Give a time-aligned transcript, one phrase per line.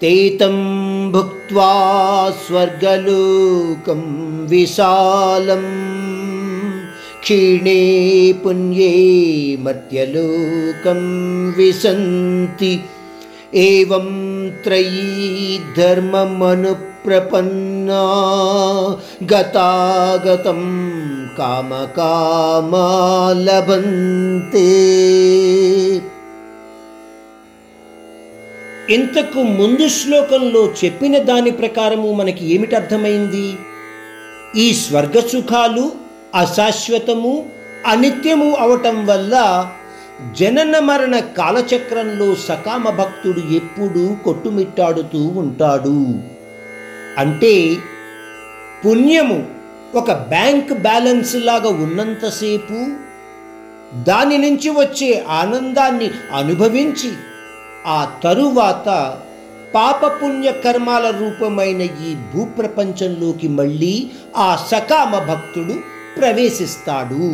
[0.00, 0.38] ते
[1.12, 1.70] भुक्त्वा
[2.30, 4.02] स्वर्गलोकं
[4.46, 5.72] विशालम्
[7.22, 7.82] क्षीणे
[8.32, 8.92] पुण्ये
[9.60, 11.00] मर्त्यलोकं
[11.52, 12.84] विसन्ति।
[13.54, 14.06] एवं
[14.64, 16.72] त्रयी धर्ममनुप्रपन्ना
[19.22, 20.60] गतागतं
[21.26, 22.86] कामकामा
[23.32, 24.68] लभन्ते।
[28.90, 33.56] ఇంతకు ముందు శ్లోకంలో చెప్పిన దాని ప్రకారము మనకి ఏమిటి అర్థమైంది?
[34.56, 35.92] ఈ స్వర్గ సుఖాలు
[36.34, 37.46] అశాశ్వతము
[37.86, 39.68] అనిత్యము అవటం వల్ల
[40.40, 46.06] జనన మరణ కాలచక్రంలో సకామ భక్తుడు ఎప్పుడూ కొట్టుమిట్టాడుతూ ఉంటాడు.
[47.18, 47.76] అంటే
[48.86, 49.46] పుణ్యము
[49.94, 52.78] ఒక బ్యాంక్ బ్యాలెన్స్ లాగా ఉన్నంతసేపు
[54.04, 57.12] దాని నుంచి వచ్చే ఆనందాన్ని అనుభవించి
[57.86, 59.18] ఆ తరువాత
[59.74, 65.74] పాపపుణ్య కర్మాల రూపమైన ఈ భూప్రపంచంలోకి మళ్ళీ ఆ సకామ భక్తుడు
[66.18, 67.24] ప్రవేశిస్తాడు.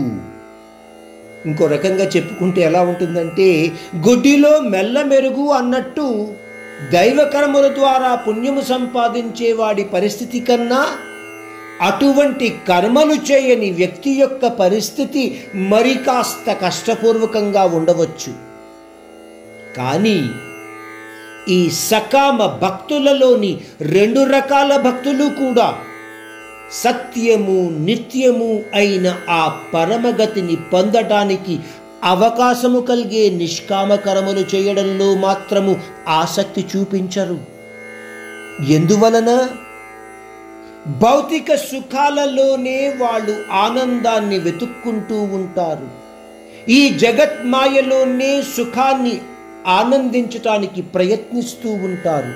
[1.48, 6.34] ఇంకో రకంగా చెప్పుకుంటే ఎలా ఉంటుందంటే గుడ్డిలో మెల్ల మెరుగు అన్నట్టు
[6.92, 10.86] దైవకర్మల ద్వారా పుణ్యము సంపాదించేవాడి పరిస్థితి కన్నా
[11.80, 18.53] అటువంటి కర్మలు చేయని వ్యక్తి యొక్క పరిస్థితి మరి కాస్త కష్టపూర్వకంగా ఉండవచ్చు.
[19.76, 20.30] కానీ
[21.48, 25.74] ఈ సకామ భక్తులలోని రెండు రకాల భక్తులు కూడా
[26.72, 31.60] సత్యము నిత్యము అయిన ఆ పరమగతిని పొందటానికి
[32.04, 37.38] అవకాశము కలిగే నిష్కామకరములు చేయడంలో మాత్రము ఆసక్తి చూపించరు.
[38.68, 39.48] ఎందువలన?
[40.86, 45.88] భౌతిక సుఖాలలోనే వాళ్ళు ఆనందాన్ని వెతుక్కుంటూ ఉంటారు.
[46.70, 49.20] ఈ జగత్మాయలోనే సుఖాన్ని
[49.66, 52.34] ఆనందించటానికి ప్రయత్నిస్తూ ఉంటారు.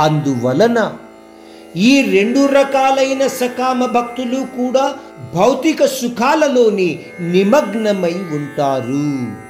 [0.00, 0.92] అందువలన
[1.76, 4.94] ఈ రెండు రకాలైన సకామ భక్తులు కూడా
[5.34, 9.45] భౌతిక సుఖాలలోని నిమగ్నమై ఉంటారు.